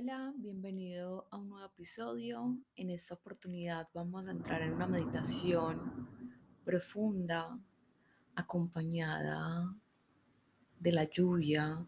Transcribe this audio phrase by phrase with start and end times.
[0.00, 2.56] Hola, bienvenido a un nuevo episodio.
[2.76, 6.08] En esta oportunidad vamos a entrar en una meditación
[6.64, 7.58] profunda
[8.36, 9.74] acompañada
[10.78, 11.84] de la lluvia,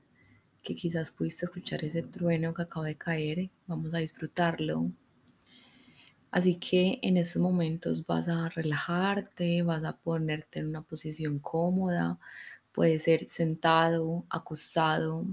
[0.61, 3.49] que quizás pudiste escuchar ese trueno que acaba de caer.
[3.69, 4.91] Vamos a disfrutarlo.
[6.33, 12.19] Así que en estos momentos vas a relajarte, vas a ponerte en una posición cómoda.
[12.73, 15.27] Puede ser sentado, acostado,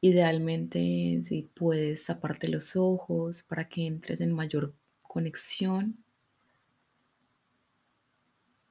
[0.00, 6.04] Idealmente, si puedes taparte los ojos para que entres en mayor conexión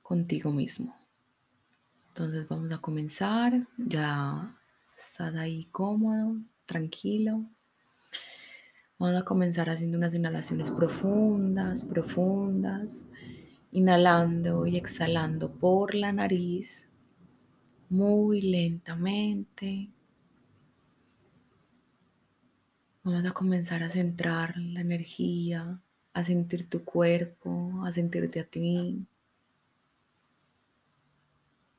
[0.02, 0.96] contigo mismo.
[2.10, 3.68] Entonces vamos a comenzar.
[3.78, 4.58] Ya
[4.96, 7.44] estás ahí cómodo, tranquilo.
[8.98, 13.06] Vamos a comenzar haciendo unas inhalaciones profundas, profundas.
[13.72, 16.90] Inhalando y exhalando por la nariz
[17.90, 19.90] muy lentamente.
[23.08, 25.80] Vamos a comenzar a centrar la energía,
[26.12, 29.08] a sentir tu cuerpo, a sentirte a ti.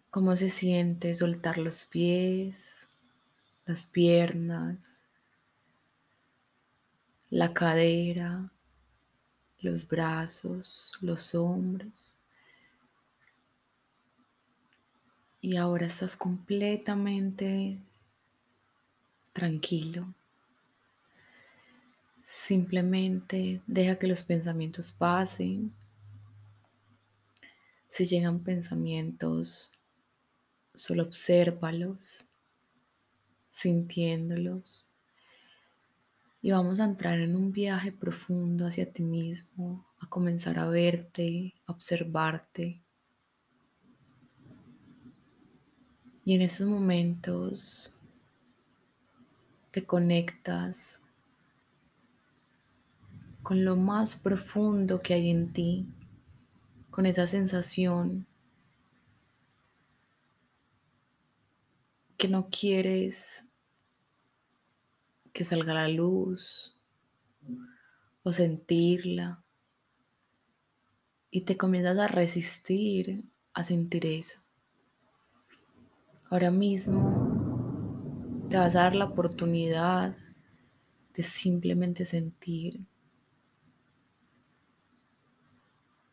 [0.09, 2.89] Cómo se siente soltar los pies,
[3.67, 5.05] las piernas,
[7.29, 8.51] la cadera,
[9.61, 12.17] los brazos, los hombros.
[15.43, 17.77] Y ahora estás completamente
[19.35, 20.15] tranquilo.
[22.31, 25.73] Simplemente deja que los pensamientos pasen.
[27.89, 29.73] Si llegan pensamientos,
[30.75, 32.27] solo obsérvalos,
[33.49, 34.91] sintiéndolos.
[36.43, 41.55] Y vamos a entrar en un viaje profundo hacia ti mismo, a comenzar a verte,
[41.65, 42.83] a observarte.
[46.27, 47.97] Y en esos momentos
[49.71, 51.01] te conectas
[53.49, 55.87] con lo más profundo que hay en ti,
[56.91, 58.27] con esa sensación
[62.19, 63.49] que no quieres
[65.33, 66.77] que salga la luz
[68.23, 69.43] o sentirla
[71.31, 74.43] y te comienzas a resistir a sentir eso.
[76.29, 80.19] Ahora mismo te vas a dar la oportunidad
[81.15, 82.87] de simplemente sentir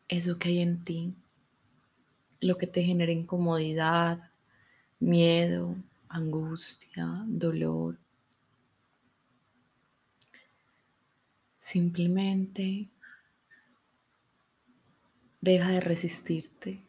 [0.08, 1.14] eso que hay en ti,
[2.40, 4.30] lo que te genera incomodidad,
[5.00, 5.76] miedo,
[6.08, 7.98] angustia, dolor.
[11.58, 12.88] Simplemente
[15.40, 16.80] deja de resistirte.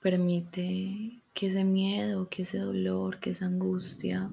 [0.00, 4.30] Permite que ese miedo, que ese dolor, que esa angustia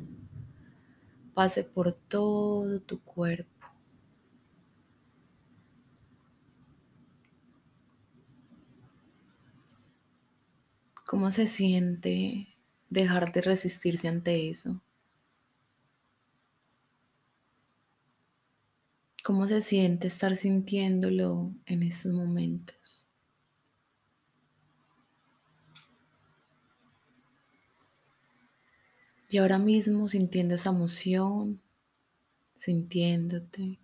[1.34, 3.57] pase por todo tu cuerpo
[11.08, 12.50] ¿Cómo se siente
[12.90, 14.82] dejar de resistirse ante eso?
[19.24, 23.10] ¿Cómo se siente estar sintiéndolo en estos momentos?
[29.30, 31.62] Y ahora mismo sintiendo esa emoción,
[32.56, 33.80] sintiéndote,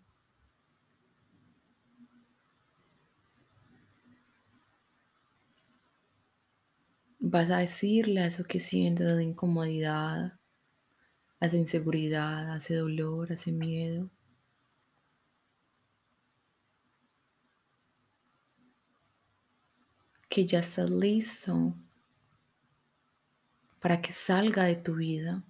[7.33, 10.39] Vas a decirle a eso que sientes, de incomodidad,
[11.39, 14.11] a esa inseguridad, a ese dolor, a ese miedo.
[20.29, 21.75] Que ya estás listo
[23.79, 25.43] para que salga de tu vida.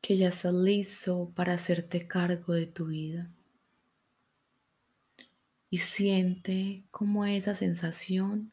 [0.00, 3.30] Que ya estás listo para hacerte cargo de tu vida
[5.70, 8.50] y siente cómo esa sensación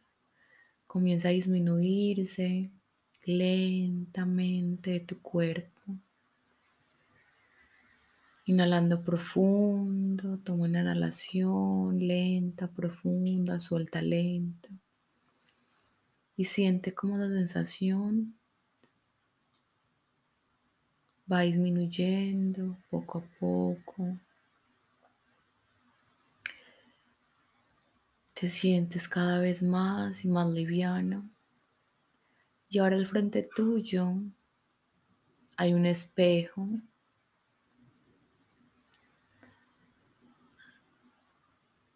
[0.85, 2.69] comienza a disminuirse
[3.25, 5.81] lentamente de tu cuerpo.
[8.45, 14.69] Inhalando profundo, toma una inhalación lenta, profunda, suelta lenta.
[16.37, 18.37] Y siente cómo la sensación
[21.29, 24.17] va disminuyendo poco a poco.
[28.39, 31.27] Te sientes cada vez más y más liviano.
[32.69, 34.13] Y ahora al frente tuyo
[35.55, 36.67] hay un espejo.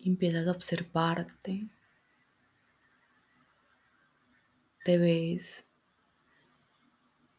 [0.03, 1.67] empiezas a observarte.
[4.83, 5.67] Te ves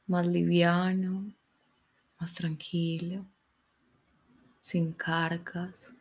[0.07, 1.33] más liviano,
[2.21, 3.27] más tranquilo,
[4.61, 5.97] sin cargas.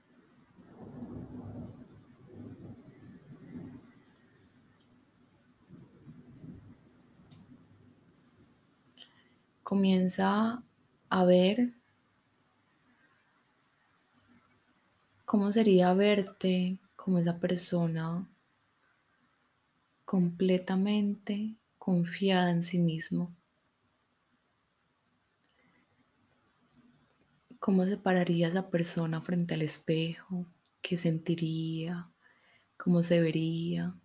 [9.71, 10.61] Comienza
[11.09, 11.71] a ver
[15.23, 18.27] cómo sería verte como esa persona
[20.03, 23.33] completamente confiada en sí mismo.
[27.57, 30.47] ¿Cómo se pararía esa persona frente al espejo?
[30.81, 32.11] ¿Qué sentiría?
[32.75, 33.95] ¿Cómo se vería?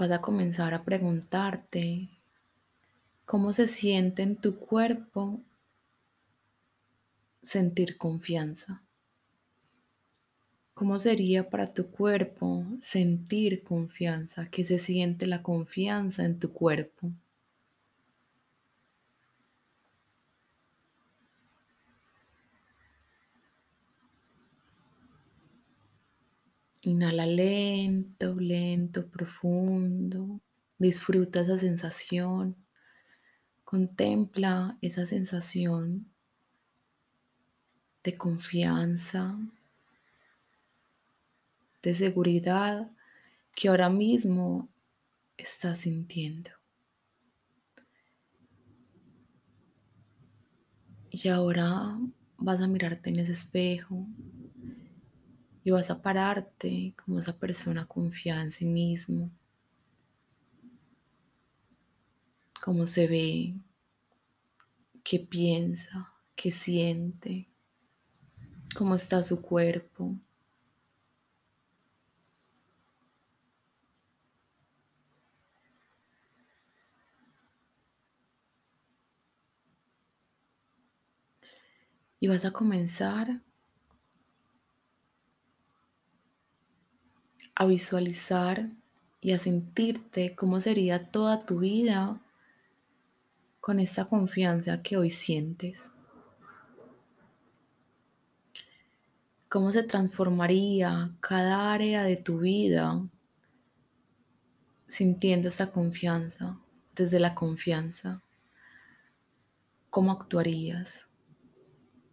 [0.00, 2.08] Vas a comenzar a preguntarte
[3.26, 5.42] cómo se siente en tu cuerpo
[7.42, 8.82] sentir confianza.
[10.72, 14.48] ¿Cómo sería para tu cuerpo sentir confianza?
[14.50, 17.10] ¿Qué se siente la confianza en tu cuerpo?
[26.82, 30.40] Inhala lento, lento, profundo.
[30.78, 32.56] Disfruta esa sensación.
[33.64, 36.10] Contempla esa sensación
[38.02, 39.38] de confianza,
[41.82, 42.90] de seguridad
[43.54, 44.68] que ahora mismo
[45.36, 46.50] estás sintiendo.
[51.10, 51.98] Y ahora
[52.38, 54.06] vas a mirarte en ese espejo
[55.64, 59.30] y vas a pararte como esa persona confiada en sí mismo,
[62.60, 63.54] cómo se ve,
[65.02, 67.48] qué piensa, qué siente,
[68.74, 70.16] cómo está su cuerpo.
[82.22, 83.40] Y vas a comenzar
[87.60, 88.70] a visualizar
[89.20, 92.18] y a sentirte cómo sería toda tu vida
[93.60, 95.92] con esta confianza que hoy sientes.
[99.50, 102.98] ¿Cómo se transformaría cada área de tu vida
[104.88, 106.58] sintiendo esa confianza,
[106.96, 108.22] desde la confianza?
[109.90, 111.08] ¿Cómo actuarías?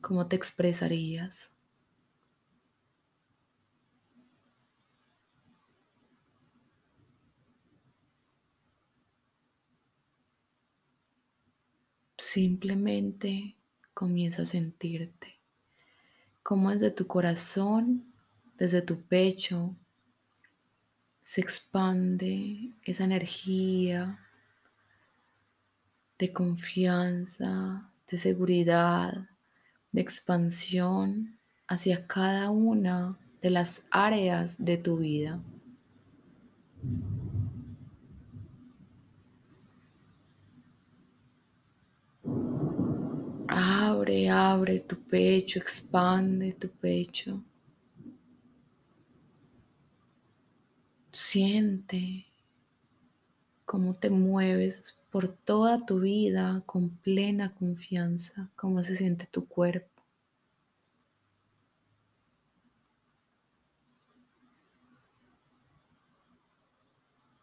[0.02, 1.57] ¿Cómo te expresarías?
[12.30, 13.56] Simplemente
[13.94, 15.40] comienza a sentirte
[16.44, 18.14] como desde tu corazón,
[18.58, 19.74] desde tu pecho,
[21.22, 24.20] se expande esa energía
[26.20, 29.30] de confianza, de seguridad,
[29.94, 35.40] de expansión hacia cada una de las áreas de tu vida.
[43.50, 47.42] Abre, abre tu pecho, expande tu pecho.
[51.14, 52.26] Siente
[53.66, 60.04] cómo te mueves por toda tu vida con plena confianza, cómo se siente tu cuerpo.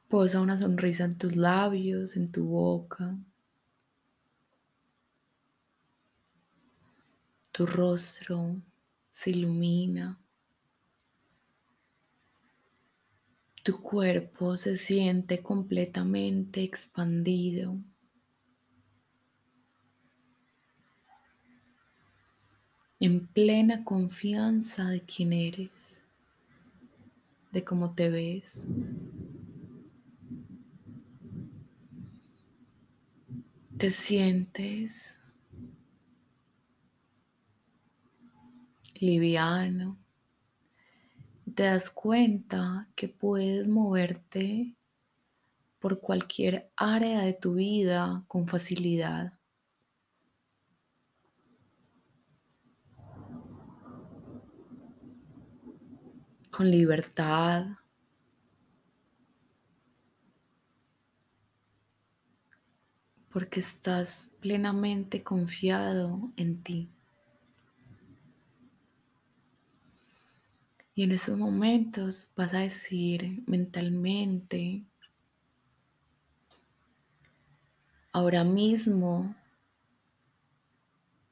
[0.08, 3.16] Posa una sonrisa en tus labios, en tu boca.
[7.54, 8.60] Tu rostro
[9.12, 10.18] se ilumina.
[13.62, 17.76] Tu cuerpo se siente completamente expandido.
[22.98, 26.02] En plena confianza de quién eres,
[27.52, 28.66] de cómo te ves.
[33.78, 35.20] Te sientes
[39.04, 39.98] liviano,
[41.54, 44.74] te das cuenta que puedes moverte
[45.78, 49.34] por cualquier área de tu vida con facilidad.
[56.54, 57.66] con libertad.
[63.28, 66.90] Porque estás plenamente confiado en ti.
[70.94, 74.84] Y en esos momentos vas a decir mentalmente,
[78.12, 79.34] ahora mismo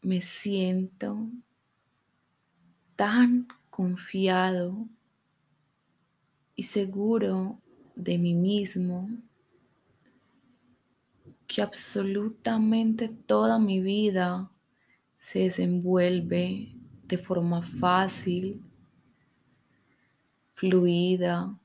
[0.01, 1.29] me siento
[2.97, 4.89] tan confiado
[6.57, 7.61] y seguro
[7.95, 9.09] de mí mismo
[11.47, 14.51] que absolutamente toda mi vida
[15.19, 16.75] se desenvuelve
[17.07, 18.61] de forma fácil,
[20.53, 21.59] fluida.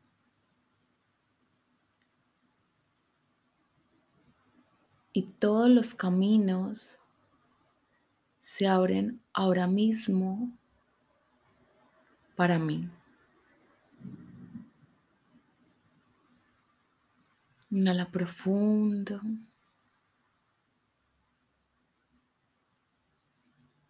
[5.13, 6.99] Y todos los caminos
[8.39, 10.51] se abren ahora mismo
[12.35, 12.89] para mí.
[17.71, 19.19] Inhala profundo.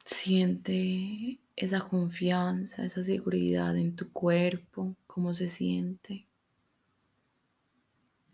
[0.05, 6.27] Siente esa confianza, esa seguridad en tu cuerpo, cómo se siente.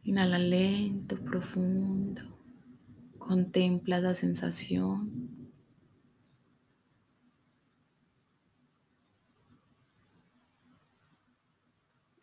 [0.03, 2.21] Inhala lento, profundo.
[3.17, 5.49] Contempla la sensación.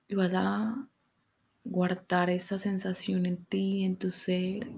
[0.07, 0.87] Y vas a
[1.64, 4.71] guardar esa sensación en ti, en tu ser.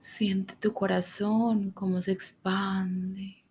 [0.00, 3.42] Siente tu corazón cómo se expande.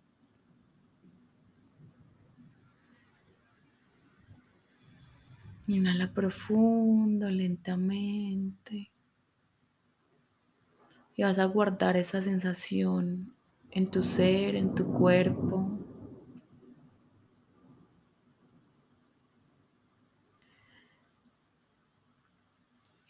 [5.66, 8.90] Inhala profundo, lentamente.
[11.14, 13.34] Y vas a guardar esa sensación
[13.70, 15.78] en tu ser, en tu cuerpo.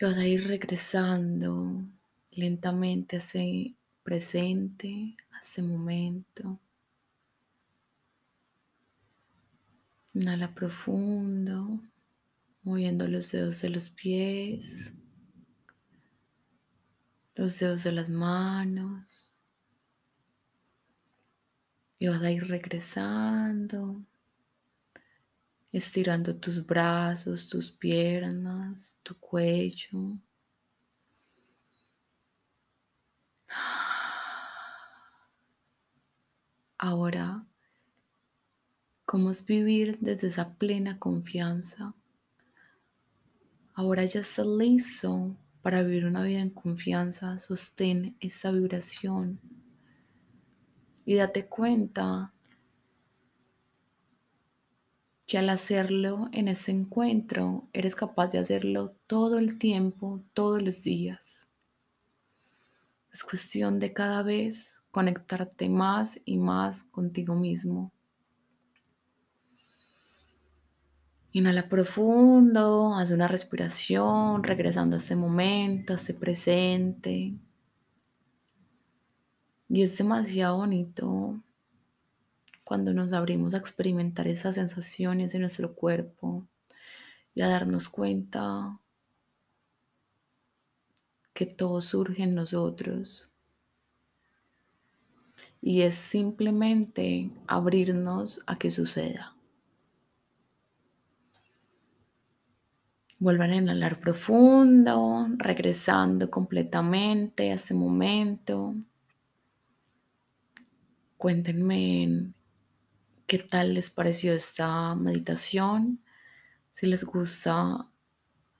[0.00, 1.84] Y vas a ir regresando
[2.38, 6.60] lentamente ese presente, a ese momento.
[10.14, 11.82] Inhala profundo,
[12.62, 14.92] moviendo los dedos de los pies,
[17.34, 19.34] los dedos de las manos.
[21.98, 24.00] Y vas a ir regresando,
[25.72, 30.20] estirando tus brazos, tus piernas, tu cuello.
[36.78, 37.44] Ahora,
[39.04, 41.94] ¿cómo es vivir desde esa plena confianza?
[43.74, 47.38] Ahora ya estás listo para vivir una vida en confianza.
[47.38, 49.40] Sostén esa vibración
[51.04, 52.32] y date cuenta
[55.26, 60.82] que al hacerlo en ese encuentro eres capaz de hacerlo todo el tiempo, todos los
[60.82, 61.47] días.
[63.18, 67.90] Es cuestión de cada vez conectarte más y más contigo mismo.
[71.32, 77.34] Inhala profundo, haz una respiración, regresando a ese momento, a ese presente.
[79.68, 81.42] Y es demasiado bonito
[82.62, 86.46] cuando nos abrimos a experimentar esas sensaciones en nuestro cuerpo
[87.34, 88.78] y a darnos cuenta
[91.38, 93.30] que todo surge en nosotros.
[95.60, 99.36] Y es simplemente abrirnos a que suceda.
[103.20, 108.74] Vuelvan a inhalar profundo, regresando completamente a ese momento.
[111.16, 112.32] Cuéntenme
[113.28, 116.02] qué tal les pareció esta meditación.
[116.72, 117.86] Si les gusta,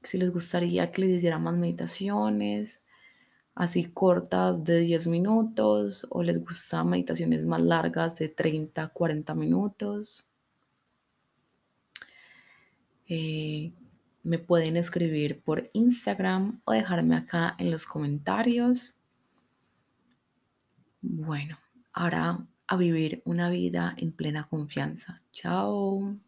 [0.03, 2.85] si les gustaría que les hiciera más meditaciones,
[3.55, 10.31] así cortas de 10 minutos, o les gustan meditaciones más largas de 30, 40 minutos.
[13.09, 13.73] Eh,
[14.23, 18.99] me pueden escribir por Instagram o dejarme acá en los comentarios.
[21.01, 21.59] Bueno,
[21.93, 25.23] ahora a vivir una vida en plena confianza.
[25.33, 26.28] Chao.